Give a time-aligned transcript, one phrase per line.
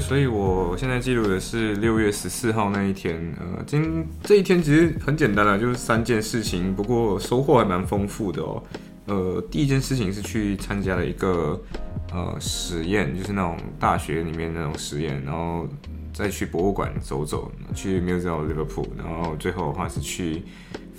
[0.00, 3.16] 所以我现在记录的是六月十四号那一天。
[3.38, 8.62] 呃，今这一天其实很简单了，就是三件事情，不过收获还蛮丰富的哦。
[9.06, 11.60] 呃，第一件事情是去参加了一个
[12.12, 15.66] 呃实验，就是那种大学里面那种实验，然后
[16.12, 20.42] 再去博物馆走走，去 Museum Liverpool，然后最后的话是去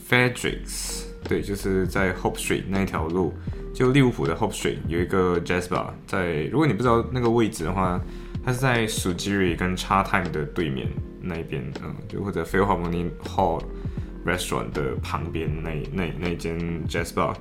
[0.10, 3.34] federicks 对，就是在 Hope Street 那一条路，
[3.74, 8.00] 就利物浦的 Hope Street 有一个 Jazz Bar，在如果你不知道那个位置的话。
[8.44, 10.88] 它是在 Sugiri 跟 Cha Time 的对面
[11.22, 13.62] 那一边，嗯，就或者 Philharmonic Hall
[14.26, 17.36] Restaurant 的旁边那那那间 Jazz Bar，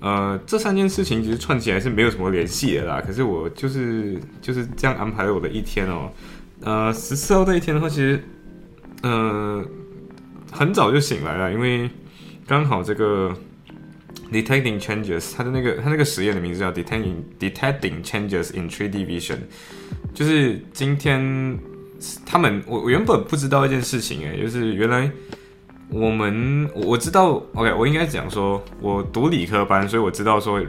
[0.00, 3.02] 呃，这三件事情其实串起来是没有什么联系的啦。
[3.04, 6.10] 可是我就是就是这样安排了我的一天哦。
[6.62, 8.22] 呃，十四号那一天的话，其实
[9.02, 9.64] 呃
[10.50, 11.88] 很早就醒来了，因为
[12.46, 13.36] 刚好这个
[14.32, 19.38] Detecting Changes，它的那个它那个实验的名字叫 Detecting Detecting Changes in 3D Vision。
[20.14, 21.58] 就是今天，
[22.24, 25.10] 他们我我原本不知道一件事情哎，就是原来
[25.88, 30.60] 我们我我知道，OK，我应该讲说，我读理科班，所以我知道说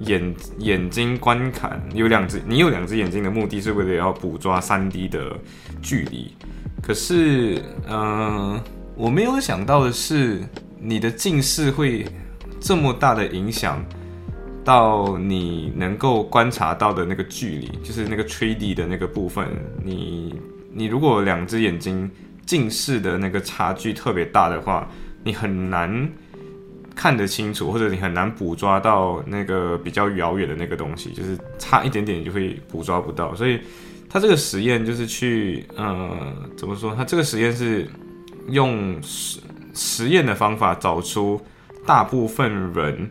[0.00, 5.36] 眼眼睛观看有两只，你有两只眼睛的目的是为了要捕捉三 D 的
[5.80, 6.34] 距离。
[6.82, 8.60] 可是，嗯，
[8.96, 10.42] 我没有想到的是，
[10.78, 12.04] 你的近视会
[12.60, 13.84] 这么大的影响。
[14.62, 19.48] 到你能够观察到的那个距离，就是那个 3D 的那个部分。
[19.82, 20.38] 你
[20.70, 22.08] 你如果两只眼睛
[22.44, 24.86] 近视的那个差距特别大的话，
[25.24, 26.08] 你很难
[26.94, 33.34] 看得清楚，或者你很难捕捉到那个比较遥远的那个东西，就是差一点点就会捕捉不到。
[33.34, 33.58] 所以
[34.10, 36.14] 他这个实验就是去，呃，
[36.54, 36.94] 怎么说？
[36.94, 37.88] 他这个实验是
[38.50, 39.40] 用实
[39.72, 41.40] 实验的方法找出
[41.86, 43.10] 大部分人。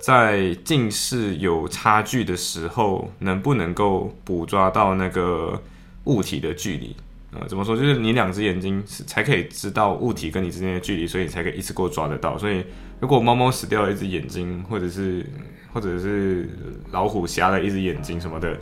[0.00, 5.62] 在近视有差距的时候，能不能够捕捉到那个
[6.04, 6.94] 物体的距离？
[7.32, 7.74] 呃，怎么说？
[7.74, 12.36] 就是你两只眼睛才可以知道物体跟你之间的距离，所以你才可以一次过抓得到。
[12.36, 12.62] 所以，
[13.00, 15.24] 如果猫猫死掉了一只眼睛，或者是
[15.72, 16.50] 或者是
[16.90, 18.54] 老虎瞎了一只眼睛什么的，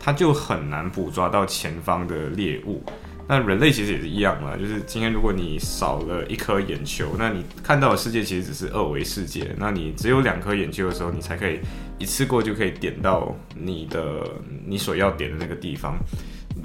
[0.00, 2.82] 它就很难捕捉到前方的猎物。
[3.30, 9.54] 那人类其实也是一样嘛，就是今天如果你少了一颗眼球，那你看到的世界其实只是二维世界。
[9.58, 11.60] 那你只有两颗眼球的时候，你才可以
[11.98, 14.22] 一次过就可以点到你的
[14.66, 15.98] 你所要点的那个地方。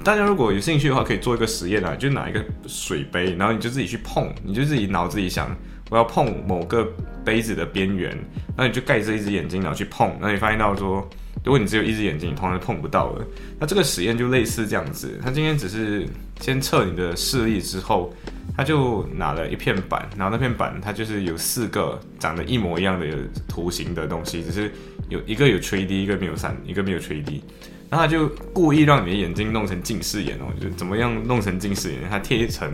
[0.02, 5.54] 大家如果有兴趣的话，可以做一个实验啊，就拿一个水杯，然后你就自己去碰，你就自己脑子里想
[5.90, 6.82] 我要碰某个
[7.22, 8.16] 杯子的边缘，
[8.56, 11.06] 那你就盖着一只眼睛然后去碰，那你发现到说。
[11.42, 13.26] 如果你只有一只眼睛，你通常碰不到的。
[13.58, 16.06] 那这个实验就类似这样子，他今天只是
[16.40, 18.14] 先测你的视力之后，
[18.56, 23.06] 他就拿了一片板，然后那片板它就是有四个长得一模一样的
[23.48, 24.72] 图形的东西，只是
[25.08, 27.42] 有一个有垂低，一个没有三，一个没有垂低。
[27.90, 32.00] 然后他就故意让你的眼睛弄成近视眼哦，就怎么样弄成近视眼？
[32.08, 32.72] 他贴一层，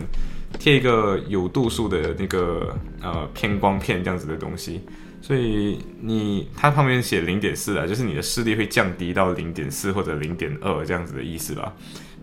[0.57, 4.81] 贴一个有度数的那个呃偏光片这样子的东西。
[5.21, 11.71] 所以你它旁边写零点四啊，就是你的视力会降低到零点四或者零点二这样子的意思吧。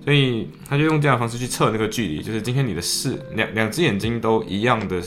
[0.05, 5.03] 所以他就用这样的方式去测那个距离，就是今天你的视两两只眼睛都一样的，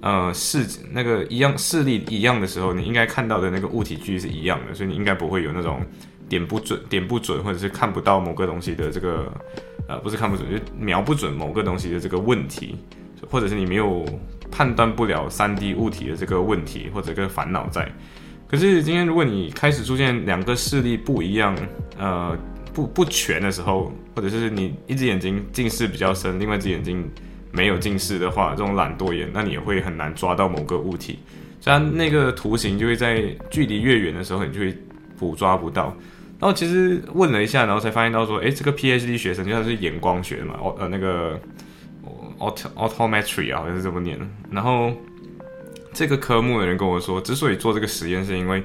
[0.00, 5.80] 呃视那个一样视力一样的时候，你应该看到的那个物体距离是一样的，所以你应该不会有那种
[6.28, 9.32] 点不准、点不准或者是看不到某个东西的这个
[9.88, 12.76] 呃不是看不准，就瞄不准某个东西的这个问题，
[13.30, 14.04] 或者是你没有。
[14.50, 17.90] 判断不了三 D 物体的这个问题或者个烦恼在，
[18.46, 21.56] 可是今天如果你开始出现两个视力不一样，
[21.98, 22.36] 呃，
[22.72, 27.08] 不不全的时候，或者是你一只眼睛近视比较深，另外一只眼睛
[27.50, 31.18] 没有近视的话，这种懒惰眼，那你也会很难抓到某个物体，
[31.60, 34.76] 虽然那个图形就会在距离越远的时候，你就会
[35.18, 35.96] 捕抓不到。
[36.38, 41.40] 然后其实问了一下，然后才发现到说，哎，这个 PhD 学生就他是眼光学的嘛，哦，呃，那个。
[42.38, 44.18] Auto autometry 啊，好像是这么念。
[44.50, 44.92] 然后
[45.92, 48.62] 这个科目的人跟我说，之所以做这个实验，是因为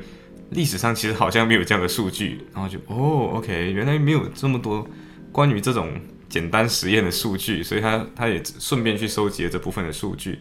[0.52, 2.42] 历史上其实好像没有这样的数据。
[2.54, 4.88] 然后就哦，OK，原来没有这么多
[5.32, 5.90] 关于这种
[6.28, 10.40] 简单实验的数据，所以他他也顺便去收集了这部分的数据。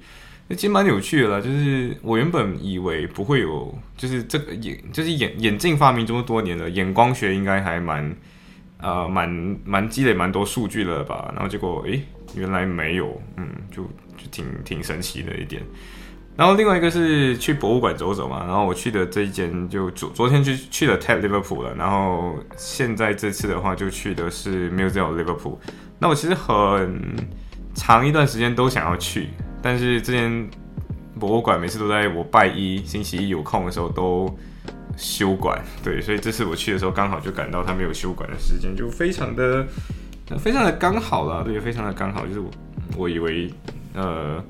[0.49, 8.17] 那其实蛮有趣的啦，就是我原本以为不会有，就是这个眼，就是眼眼镜发明这么多年了，眼光学应该还蛮。
[8.81, 9.29] 呃蛮
[9.65, 12.01] 蛮积累蛮多数据了吧，然后结果诶
[12.35, 13.83] 原来没有，嗯，就
[14.17, 15.63] 就挺挺神奇的一点。
[16.37, 25.59] 然后另外一个是去博物馆走走嘛，然后我去的这一间就昨昨天去去了 Ted Liverpool 了，然后现在这次的话就去的是 Museum Liverpool。
[25.99, 27.03] 那我其实很
[27.75, 30.49] 长一段时间都想要去，但是这间
[31.19, 34.33] 博物馆每次都在我拜一星期一有空的时候都
[34.97, 39.67] 休馆，对，所以这次我去的时候刚好就赶到他没有休馆的时间，就非常的
[40.37, 42.51] 非常的刚好了，对，非常的刚好，就是我
[42.97, 43.49] 我以为
[43.95, 44.43] 呃。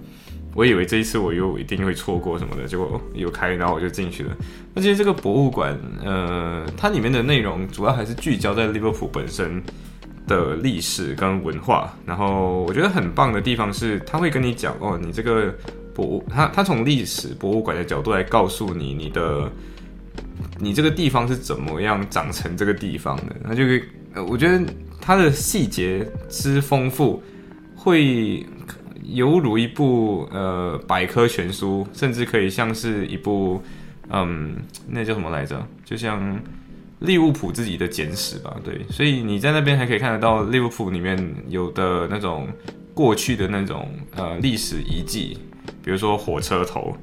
[0.55, 4.37] 我以为这一次我又一定会错过什么的，结果有开，然后我就进去了。
[4.75, 9.63] 那其实这个博物馆，呃，它里面的内容主要还是聚焦在利物浦本身
[10.27, 11.95] 的历史跟文化。
[12.05, 15.55] 然后我觉得很棒的地方是，他会跟你讲哦，你这个
[15.95, 19.49] 博物，他他从历史博物馆的角度来告诉你，你的
[20.59, 23.37] 你这个地方是怎么样长成这个地方的。
[23.45, 23.63] 那就
[24.15, 24.61] 呃，我觉得
[25.09, 27.23] 它的细节之丰富
[27.75, 28.45] 会。
[29.11, 33.59] 犹如一部呃百科全书，甚至可以像是一部
[34.11, 34.55] 嗯，
[34.87, 35.67] 那叫什么来着？
[35.83, 36.39] 就像
[36.99, 38.55] 利物浦自己的简史吧。
[38.63, 41.19] 对，所以你在那边还可以看得到利物浦里面
[41.49, 42.47] 有的那种
[42.93, 45.39] 过去的那种呃历史遗迹，
[45.83, 46.95] 比如说火车头，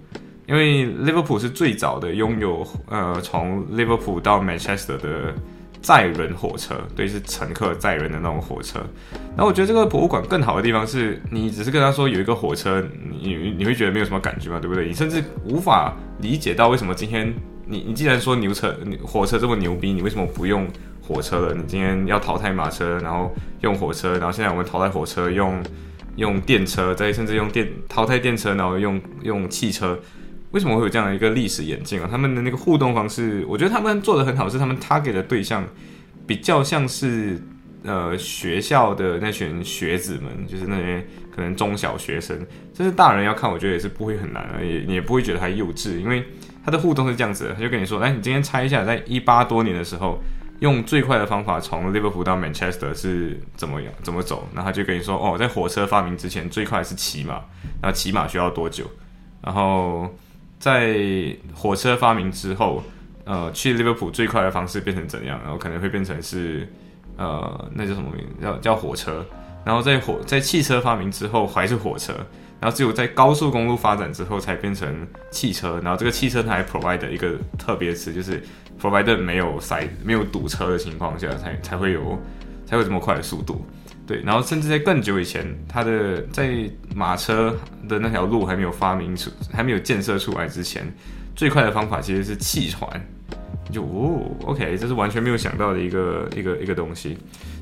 [0.46, 5.34] 因为利物浦是最早的拥有呃从利物浦到 Manchester 的。
[5.86, 8.80] 载人火车，对，是乘客载人的那种火车。
[9.36, 12.84] 然后我觉得这个博物馆更好的地方是，你只是跟他说有一个火车，
[13.22, 14.88] 你你会觉得没有什么感觉嘛，对不对？
[14.88, 17.32] 你甚至无法理解到为什么今天
[17.68, 20.68] 你你既然说牛车火车这么牛逼，你为什么不用
[21.04, 21.54] 火车了？
[21.54, 25.62] 你今天要淘汰马车，然后用火车，然后现在我们淘汰火车，用
[26.16, 30.00] 用电车，再甚至用电淘汰电车，然后用用汽车。
[30.56, 32.08] 为什么会有这样的一个历史眼镜啊？
[32.10, 35.68] 他们的那个互动方式，我觉得他们做的很好，是他们 target 的对象
[36.26, 37.38] 比较像是
[37.84, 41.06] 呃学校的那群学子们，就是那些
[41.36, 42.40] 可能中小学生，
[42.74, 46.26] 这是大人要看，我觉得也是不会很难啊，也也不会觉得他幼稚，因为
[46.64, 50.20] 他的互动是这样子的，他就跟你说，哎，你今天猜一下，在一八多年的时候，
[50.62, 54.48] 用最快的方法从 Liverpool 到 Manchester 是怎么样怎么走？
[54.56, 57.34] 然后他就跟你说，哦，在火车发明之前，最快是骑马，
[57.82, 58.86] 然后骑马需要多久？
[59.42, 60.10] 然后
[60.66, 60.98] 在
[61.54, 62.82] 火车发明之后，
[63.24, 65.40] 呃，去利物浦最快的方式变成怎样？
[65.44, 66.68] 然后可能会变成是，
[67.18, 68.26] 呃，那叫什么名？
[68.42, 69.24] 叫叫火车。
[69.64, 72.14] 然后在火在汽车发明之后还是火车。
[72.60, 75.80] 然后只有在高速公路发展之后才变成汽车。
[75.84, 78.42] 然后这个汽车它还 provide 一个特别词，就是
[78.82, 82.20] provide 没有塞没有堵车的情况下才才会有
[82.66, 83.64] 才会这么快的速度。
[84.08, 87.56] 对，然后甚至在更久以前，它的在马车
[87.90, 90.86] 的那条路还没有发明出，还没有建设出来之前，
[91.36, 92.88] 最快的方法其实是汽船。
[93.72, 97.18] 就哦，OK，这是完全没有想到的一个一个一个东西。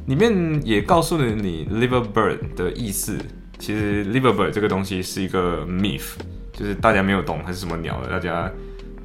[0.05, 3.17] 里面也告诉了你 liver bird 的意思。
[3.57, 6.15] 其实 liver bird 这个东西是一个 myth，
[6.51, 8.51] 就是大家没有懂它是什么鸟的，大家。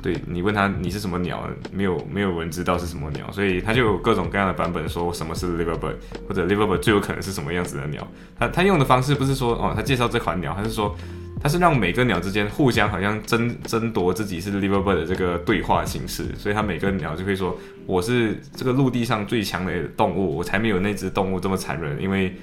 [0.03, 5.97] 对你问他你是什么鸟，没有没有人知道是什么鸟，所以他就有各种各样的版本说什么是 liverbird，
[6.29, 8.07] 或者 liverbird 最有可能是什么样子的鸟。
[8.39, 10.97] 他他用的方式不是说哦，他介绍这款鸟，他是说
[11.43, 17.57] 他是让每个鸟之间互相好像争争夺自己是 liverbird 的这个对话形式，所以他每个鸟就会说
[17.87, 22.35] 我是这个陆地上最强的动物，我才没有那只动物这么残忍，因为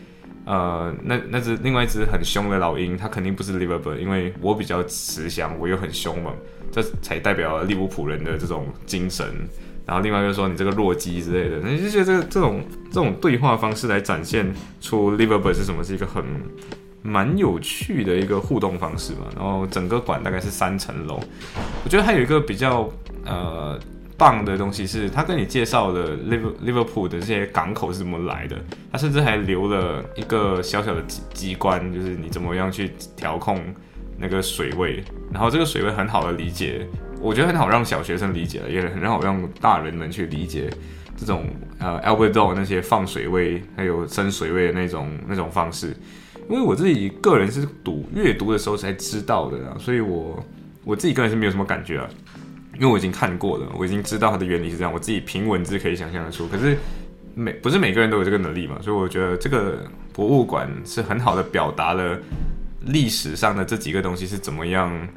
[0.45, 6.33] 呃那那只另外一只很凶的老鹰，它肯定不是 liverbird，因为我比较慈祥，我又很凶猛。
[6.71, 9.25] 这才代表利物浦人的这种精神，
[9.85, 16.21] 然后另外就是说你这个弱鸡之类的，那就觉得这这种这种对话方式来展现出 Liverpool 是什么，是一个很
[17.01, 19.21] 蛮有趣的一个互动方式吧。
[19.37, 21.17] 然后整个馆大概是三层楼，
[21.85, 22.89] 我觉得还有一个比较
[23.23, 23.79] 呃
[24.17, 28.57] 棒的东西是，他跟你介绍了 Liver Liverpool 的这些港口是怎么来的，
[28.91, 33.61] 他甚至还留了一个小小的机机关，就是你怎么样去调控。
[34.17, 36.87] 那个水位，然后这个水位很好的理解，
[37.19, 40.69] 我觉得很好让小学生理解了，也很好让大人们去理解
[41.17, 41.45] 这种
[41.79, 45.93] 呃 Albert d o 那些放水位还有升水位的那种那种方式。
[46.47, 50.41] 因为我自己个人是读阅读的时候才知道的啊，所以我
[50.85, 52.09] 我自己个人是没有什么感觉啊，
[52.75, 56.47] 因为我已经看过了，我已经知道它的原理是这样，我自己凭文字可以想象得出。
[56.47, 56.77] 可是
[57.33, 62.19] 每不是每个人都有这个能力嘛，所以我觉得这个博物馆是很好的表达了。
[62.87, 65.07] 历史上的这几个东西是怎么样，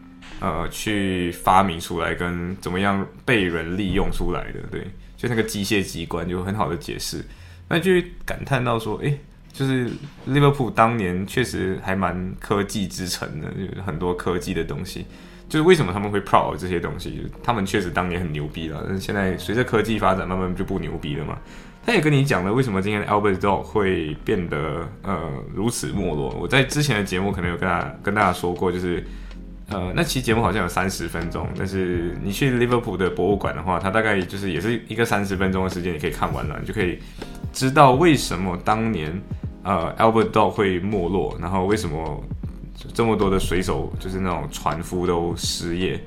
[0.41, 4.61] 呃，去发明出来，跟怎么样被人利用出来的？
[4.71, 4.87] 对，
[5.19, 7.23] 就那个机械机关就很好的解释。
[7.69, 7.93] 那就
[8.25, 9.21] 感叹到说，诶，
[9.53, 9.91] 就是
[10.25, 15.05] 利物浦当年确实还蛮科技之城的，有很多科技的东西。
[15.49, 17.27] 就是为什么他们会 proud 这些东西？
[17.43, 21.39] 他们确实当年很牛逼了，但是现在随着科技发展，慢慢就不牛逼了嘛。
[21.87, 25.19] 他也跟你讲了为什么今天的 Albert Dog 会变得呃
[25.55, 26.29] 如此没落。
[26.39, 29.03] 我在之前的节目可能有跟他跟大家说过，就是
[29.71, 36.99] 呃那期节目好像有三十分钟，但是你去 Liverpool 的博物馆的话，它大概就是也是一个三十分钟的时间，你可以看完了，你就可以
[37.55, 39.19] 知道为什么当年
[39.63, 42.23] 呃 Albert Dog 会没落，然后为什么
[42.95, 46.01] 这么多的水手就是那种船夫都失业。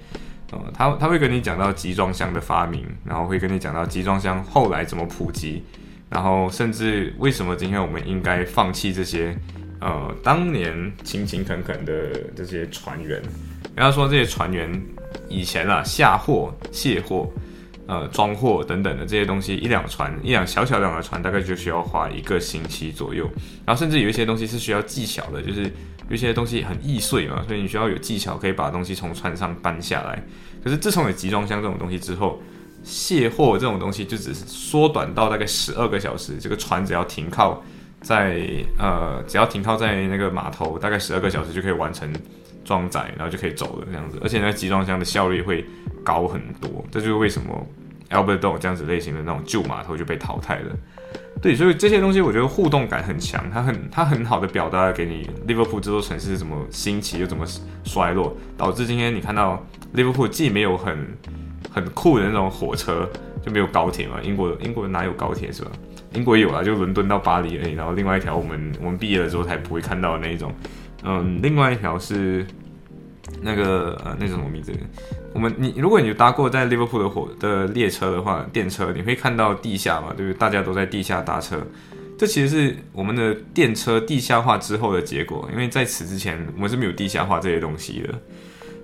[0.51, 5.63] 呃，他他会跟你讲到集装箱的发明，然后会跟你讲到集装箱后来怎么普及，
[6.09, 9.33] 然后甚至为什么今天我们应该放弃这些
[9.79, 13.21] 呃当年勤勤恳恳的这些船员。
[13.73, 14.69] 然后说这些船员
[15.29, 17.31] 以前啊下货、卸货、
[17.87, 23.23] 呃装货等等的这些东西，一辆船一辆小小两的船大概就需要花一个星期左右，
[23.65, 25.71] 然后甚至有一些东西是需要技巧的，就是。
[26.09, 30.21] 有些东西很易碎嘛，所以你需要有技巧可以把东西从船上搬下来。
[30.63, 32.41] 可是自从有集装箱这种东西之后，
[32.83, 36.37] 卸货这种东西就只是缩短到大概十二个小时。
[36.37, 37.63] 这个船只要停靠
[38.01, 42.11] 在呃，只要停靠在那个码头，大概十二个小时就可以完成
[42.65, 44.19] 装载，然后就可以走了这样子。
[44.21, 45.65] 而且那集装箱的效率会
[46.03, 46.83] 高很多。
[46.91, 47.67] 这就是为什么
[48.09, 50.75] Albert Dock 这样子类型的那种旧码头就被淘汰了。
[51.41, 57.43] 对，所以这些东西我觉得互动感很强，它很它很好的表达了给你利物浦这座城市怎么兴起又怎么
[57.83, 59.59] 衰落，导致今天你看到
[59.93, 60.95] 利物浦既没有很
[61.73, 63.09] 很酷的那种火车，
[63.43, 65.71] 就没有高铁嘛，英国英国哪有高铁是吧？
[66.13, 70.53] 英国有啊，就伦敦到巴黎而已，然后另外一条我们我们毕业了之后才不会看到的那一种，
[71.03, 72.45] 嗯，另外一条是
[73.41, 74.71] 那个呃那什么名字？
[75.33, 80.37] 我们你如果你搭过在 Liverpool 的火的列车的话，电车你会看到地下嘛，对不对？
[80.37, 81.65] 大家都在地下搭车，
[82.17, 85.49] 这其实是我们的电车地下化之后的结果。
[85.51, 88.13] 因为在此之前，我们是没有地下化这些东西的。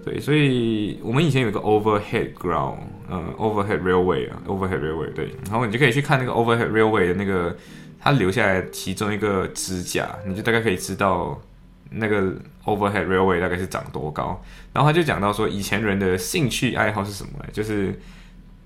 [0.04, 2.78] 对，所以我们以前有个 overhead ground，
[3.10, 7.56] 呃，overhead railway 啊，overhead railway 对，然后你就可以去看那个 overhead railway 的那个
[8.00, 11.40] 它留下来其中一个支架，你就大概可以知道。
[11.90, 12.34] 那个
[12.66, 14.42] overhead railway 大概是长多高？
[14.74, 17.46] 然后他就讲到说，以前人的兴趣爱好是什么呢？
[17.52, 18.00] 就是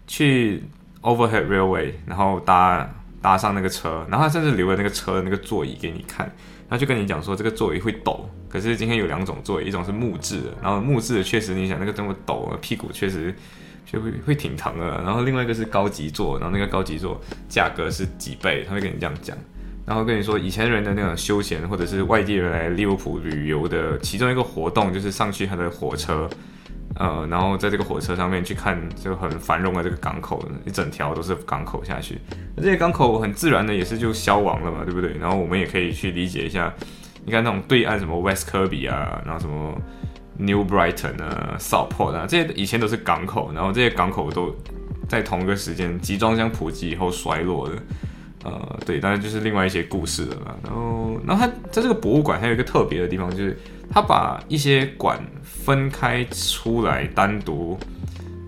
[0.08, 0.64] 去
[1.02, 2.90] overhead railway，然后搭
[3.22, 6.26] 搭上那个车，然后他甚至留了那个车的那个座椅给你看，
[6.68, 8.30] 然后就跟你讲说，这个座椅会抖。
[8.50, 13.34] 可是今天有两种座椅，一种是木质的，然后木质的确实你想那个这么抖，屁股确实
[13.86, 15.02] 就会会挺疼的。
[15.04, 19.38] 然后另外一个是高级座，然后那个高级座价格是几倍，他会跟你这样讲。
[19.92, 26.30] 然后跟你说，以前人的那种休闲，或者是外地人来利物浦旅游的其中一个活动，就是上去他的火车，
[26.96, 32.18] 呃，然后在这个火车上面去看就很繁荣的这个港口，一整条都是港口下去。
[32.56, 35.12] 那这些港口很自然的也是就消亡了嘛，对不对？
[35.20, 36.74] 然后我们也可以去理解一下，
[37.26, 39.78] 你看那种对岸什么 West Kirby 啊，然后什么
[40.38, 44.56] New Brighton 啊、Southport 啊，这些以前都是港口，然后这些港口都
[45.10, 47.76] 在同一个时间集装箱普及以后衰落的。
[48.44, 50.56] 呃，对，当然就是另外一些故事了嘛。
[50.64, 53.58] 然后，然后它在这个博物馆还有一个特别的地方，就是
[53.90, 57.78] 它把一些馆分开出来，单独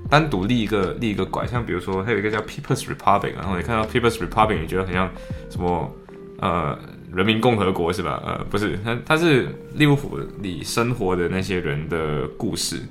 [0.09, 1.47] 单独立一个立一个馆。
[1.47, 5.09] 像比如说，它有一个叫 People's Republic，然后你看到 People's Republic，你觉得很像
[5.49, 5.91] 什么？
[6.39, 6.77] 呃，
[7.13, 8.21] 人民共和国是吧？
[8.25, 12.81] 呃，不是，它它是利物浦里生活的那些人的故事。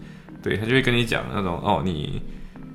[0.42, 2.22] 对，他就会跟你讲那种哦，你。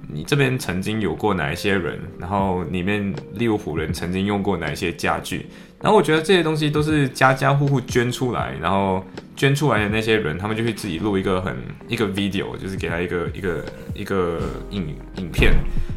[0.09, 1.99] 你这边曾经有过哪一些人？
[2.17, 5.45] 然后里面利物浦人曾经用过哪一些家具？
[5.81, 11.55] 然后我觉得这些东西都是家家户户捐出来，然后捐出来的那些人，他们就会自己录一个很
[11.87, 14.39] 一个 video，就是给他一个一个一个
[14.71, 15.53] 影影片。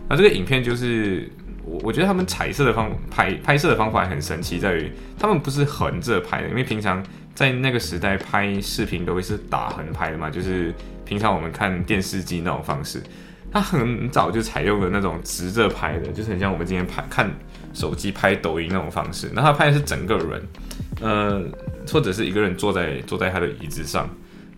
[0.09, 1.31] 那这个影片就是
[1.65, 7.03] 我我觉得他们彩色的方拍拍摄的方法很神奇，在于他们不是横着拍的，因为平常
[7.33, 10.75] 在那个时代拍视频都会是打横拍的嘛，就是
[11.05, 13.01] 平常我们看电视机那种方式。
[13.53, 17.29] 他很早就采用了那种直着拍的，就是很像我们今天拍看
[17.73, 19.29] 手机拍抖音那种方式。
[19.35, 20.43] 那他拍的是整个人，
[21.01, 21.43] 呃，
[21.93, 24.09] 或者是一个人坐在坐在他的椅子上。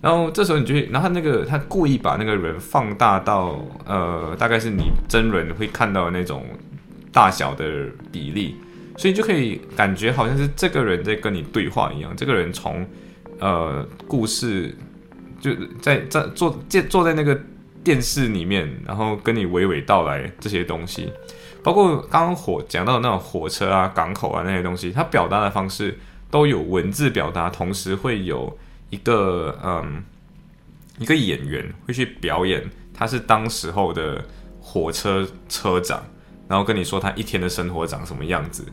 [0.03, 6.45] 然后这时候你就会，然后那个他故意把那个人放大到呃，大概是你真人会看到的那种
[7.11, 8.57] 大小的比例，
[8.99, 12.13] 所以就可以感觉好像是这个人在跟你对话一样。
[12.17, 12.87] 这个人从
[13.39, 14.77] 呃故事
[15.41, 17.41] 就在在坐坐坐在那个。
[17.85, 21.13] 电视里面，然后跟你娓娓道来这些东西，
[21.65, 25.99] 包括刚刚火讲到的那种火车啊、港口啊那些东西，它表达的方式
[26.31, 28.57] 都有文字表达，同时会有
[28.91, 30.05] 一个嗯
[30.99, 32.63] 一个演员会去表演，
[32.95, 34.25] 他是当时候的
[34.61, 36.01] 火车车长，
[36.47, 38.65] 然后跟你说他一天的生活长什么样子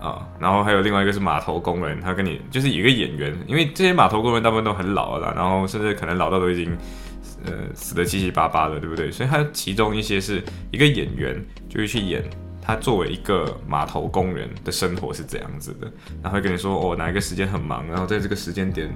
[0.00, 6.76] 啊，然后还有另外一个是码头工人，他跟你就是一个演员，因为这些码头工人大部分都很老了，然后甚至可能老到都已经。
[7.44, 9.10] 呃，死的七七八八的，对不对？
[9.10, 12.22] 所以他其中一些是一个演员，就会去演
[12.60, 15.90] 他作为一个码头工人的生活是怎样子的，
[16.22, 18.94] 然后会跟你说哦哪一个时间很忙，然后在这个时间点，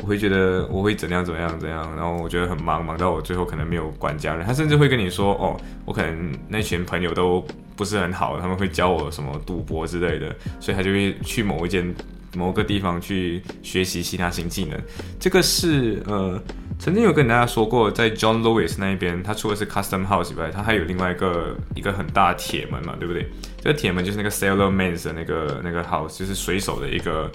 [0.00, 4.46] 我会觉得我会怎样怎样怎样，然后我觉得很忙，忙到我最后可能没有管家人。
[4.46, 7.44] 他甚至会跟你说哦，我可能那群朋友都
[7.76, 11.94] 不是很好，他们会教我什么赌博之类的，所以他就会去某一间
[12.34, 14.80] 某个地方去学习其他新技能。
[15.20, 16.42] 这个是呃。
[16.82, 23.24] 曾经有跟大家说过，在 John Lewis 那一边，他除了是 Custom House 以外，他还有另外一个一个很大的铁门嘛，对不对？
[23.62, 27.30] 这个铁门就是那个 Sailor Man 的那个那个 house，就是水手的一个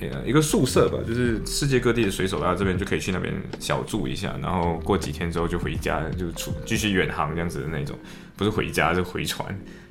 [0.00, 7.98] 呃一个宿舍吧，就是世界各地的水手到这边就可以去那边小住一下，然后过几天之后就回家，就出继续远航这样子的那种，
[8.36, 9.48] 不是回家是回船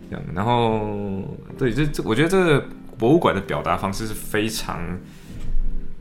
[0.09, 0.25] 这样。
[0.33, 1.21] 然后
[1.57, 2.65] 对，这这我觉得这个
[2.97, 4.97] 博物馆的表达方式是非常。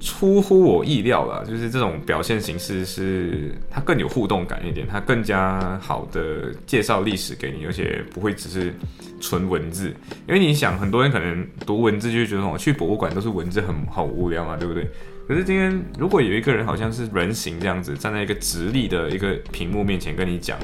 [0.05, 8.75] 出乎我意料了，就是这种表现形式是它更有互动感一点，它更加好的介绍历史给你，而且不会只是
[9.19, 9.89] 纯文字。
[10.29, 14.87] 因为你想，很多人可能读文字就觉得，我去博物馆都是文字很好无聊嘛，对不对？
[15.27, 20.59] 可是今天如果有一个人好像是人形这样子，站在一个直立的一个屏幕面前跟你讲。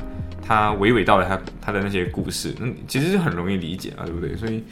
[0.51, 4.35] 他娓娓道来他他的那些故事，嗯，其实是很容易理解啊，对不对？
[4.35, 4.65] 所以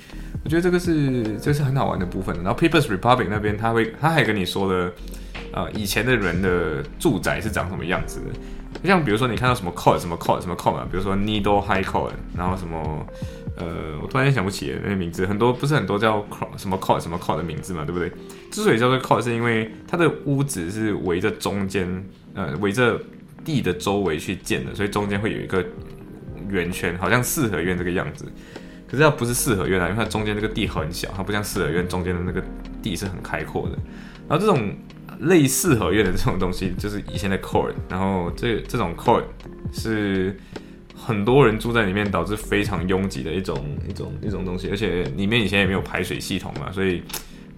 [0.43, 2.35] 我觉得这个是这是很好玩的部分。
[2.43, 4.93] 然后 People's Republic 那边他会他还跟你说了，
[5.53, 8.89] 呃，以前的人的住宅是长什么样子的。
[8.89, 13.07] 像比如说你看到什么 code 什么 code 什么 code 啊，比如说 Needle High Code，然后什么
[13.57, 18.11] 呃，我突然间想不起那些名字，很多不是很多叫什么 code 什么 code 的名字嘛，对不对？
[18.51, 22.05] 之所以叫做 code，是因为它的屋子是围着中间，
[22.35, 23.01] 呃，围着。
[23.49, 25.65] 地的周围去建的，所以中间会有一个
[26.51, 28.27] 圆圈，好像四合院这个样子。
[28.87, 32.45] 可是它不是四合院啊，因为它中间这个地很小，它不像四合院中间的那个
[32.83, 33.79] 地是很开阔的。
[34.29, 34.77] 然后这种
[35.21, 37.73] 类四合院的这种东西，就是以前的 court。
[37.89, 39.25] 然后这这种 court
[39.73, 40.39] 是
[40.95, 43.57] 很多人住在里面，导致非常拥挤的一种
[43.89, 44.69] 一种一种东西。
[44.69, 47.03] 而且里面以前也没有排水系统嘛，所以。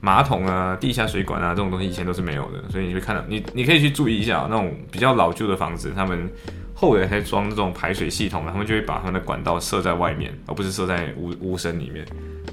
[0.01, 6.29] 马桶啊，地下水管啊，这种东西以前都是没有的，所以你会看到，你你可以去注意一下那种比较老旧的房子，他们
[6.75, 12.05] 后来才装这种排水系统，他们就会把他们的管道设在外面，而不是设在屋屋身里面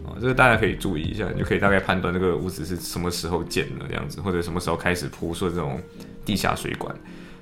[0.06, 0.12] 啊。
[0.20, 5.82] 这个大家可以注意一下，你就可以大概判断这个屋子是什么时候建的这样子，或者什么时候开始铺设这种
[6.26, 6.94] 地下水管。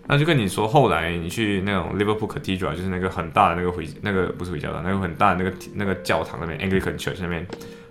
[0.08, 7.44] 那就跟你说，后来你去那种 Liverpool Cathedral，就是那个很大的那个回那个不是回教堂，那个很大的那个那个教堂那边 Anglican Church 那边。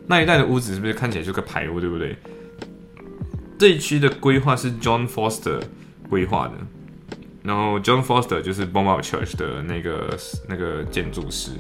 [0.07, 2.17] 那一带的屋子是不是看起来就个排屋，对不对？
[3.59, 5.63] 这一区的规划是 John Foster
[6.11, 6.55] 规划的，
[7.43, 11.53] 然后 John Foster 就是 Beaumont Church 的那个那个建筑师，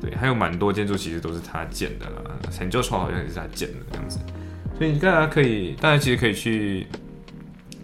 [0.00, 2.22] 对，还有蛮多建筑其实都是他建的啦。
[2.50, 4.18] 成就窗好像也是他建的这样子，
[4.78, 6.86] 所以大家可以，大家其实可以去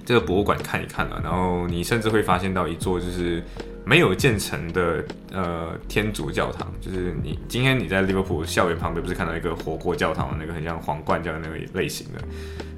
[0.04, 3.42] 这个博物馆看一看了，然后你甚至会发现到一座就是。
[3.84, 12.22] 没有建成的呃天主教堂，就是你今天你在利物浦校园旁边不是看到一个火锅教堂的，那个很像皇冠这样那个类型的，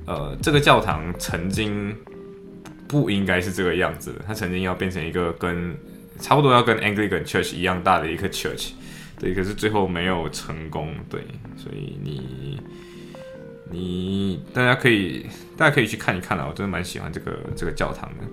[0.07, 1.95] 呃，这个教堂曾经
[2.89, 5.77] 不应该是这个样子的，它曾经要变成一个跟
[6.19, 8.71] 差不多要跟 Anglican Church 一样大的一个 church，
[9.19, 11.21] 对，可是最后没有成功，对，
[11.57, 12.61] 所以你
[13.71, 18.25] 你大家可以大家可以去看一看啊，我真的蛮喜欢这个这个教堂的。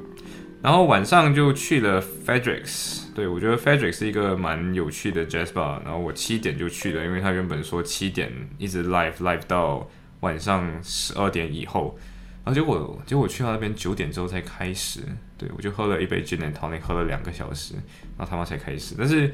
[0.62, 5.84] 然后晚上就去了 Fedrics，对我觉得 Fedrics 是一个蛮有趣的 jazz bar。
[5.84, 9.88] 然后我七点就去了，因为他原本说七点一直 live live 到
[10.19, 11.97] 晚上十二点以后。
[12.43, 15.00] 然后结果结果我去到那边九点之后才开始，
[15.36, 17.74] 对我就喝了一杯 gin and tonic，喝了两个小时，
[18.15, 18.93] 然后他妈才开始。
[18.95, 19.34] 但是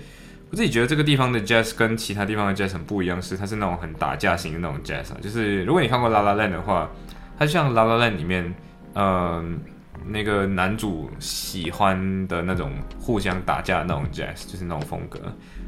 [0.50, 5.18] 我自己觉得这个地方的 jazz 跟其他地方的 jazz 很不一样，是它是那种很打架型的那种 jazz 啊。
[5.22, 6.90] 就是如果你看过 La La Land 的话，
[7.38, 8.56] 它像 La La Land 里面，
[8.96, 9.60] 嗯。
[10.06, 15.20] 那个男主喜欢的那种互相打架的那种 jazz，就是那种风格。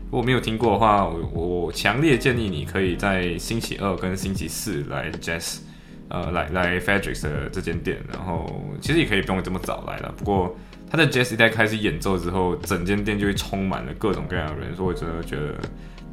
[0.06, 5.60] 如果没有听过的话，我我强烈建议你可以在星期二跟星期四来 jazz，
[6.08, 7.98] 呃，来来 federicks 的这间店。
[8.12, 10.12] 然后其实也可以不用这么早来了。
[10.18, 10.58] 不过
[10.90, 14.76] 他的 jazz 一旦开始演奏之后，整间店就会充满了各种各样的人。
[14.76, 15.54] 所以我真的觉得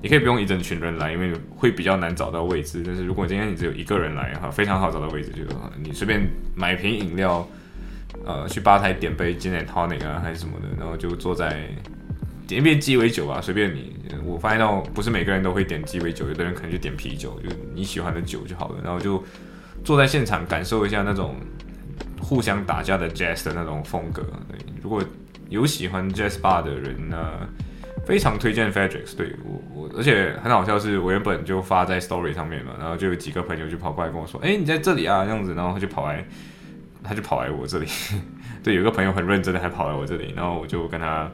[0.02, 2.82] 你可以不用一整群人来，因为会比较难找到位置。
[2.84, 5.48] 但是如果今天你只有一个人来的话，非常好找到位置，就是
[5.82, 7.48] 你随便买瓶饮料。
[8.26, 11.68] 呃，去吧台点杯 gin and tonic 啊，还是什么的，然后就坐在
[12.46, 13.94] 点一杯鸡尾酒吧，随便你。
[14.24, 18.76] 我发现到不是每个人都会点鸡尾酒，有的人可能就点啤酒，就你喜欢的酒就好了。
[18.82, 19.22] 然后就
[19.84, 21.36] 坐在现场感受一下那种
[22.20, 24.22] 互相打架的 jazz 的那种风格。
[24.48, 25.00] 对，如果
[25.48, 27.32] 有喜欢 jazz bar 的人呢，
[28.04, 29.16] 非常推荐 federicks。
[29.16, 36.24] 对我我，而且很好笑是，我原本就发在 story 上面嘛，然后就有几个朋友就跑过来跟我说，哎，你在这里啊，这样子，然后他就跑来。
[37.06, 37.86] 他就跑来我这里，
[38.62, 41.30] 对，有个朋友很认真的还跑来我这里，然后我就跟他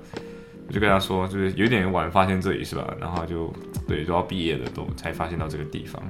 [0.68, 2.94] 我就跟他说，就是有点晚发现这里是吧？
[3.00, 3.52] 然后就
[3.88, 6.02] 对，都要毕业了都才发现到这个地方，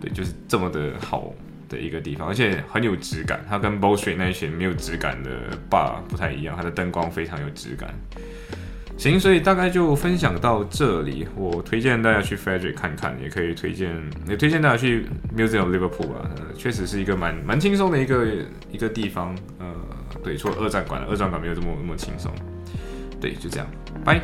[0.00, 1.32] 对，就是这么的好
[1.68, 3.44] 的一个地方，而且很有质感。
[3.48, 5.30] 它跟 b o l s t r e e t 那些没有质感的
[5.68, 7.92] bar 不太一样，它的灯光非常有质感。
[8.98, 11.26] 行，所以大概就分享到这里。
[11.36, 13.96] 我推荐大家去 Frederick 看看，也可以推荐，
[14.28, 15.06] 也推荐大家去
[15.36, 16.28] Museum Liverpool 吧。
[16.56, 18.26] 确实是一个蛮蛮轻松的一个
[18.72, 19.32] 一个地方。
[19.60, 19.66] 呃，
[20.24, 22.32] 对，除了二战馆，二战馆没有这么那么轻松。
[23.20, 23.66] 对，就这样，
[24.04, 24.20] 拜。